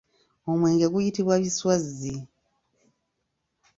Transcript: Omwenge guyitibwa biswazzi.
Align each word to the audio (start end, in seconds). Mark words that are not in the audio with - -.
Omwenge 0.49 0.85
guyitibwa 0.93 1.35
biswazzi. 1.43 2.15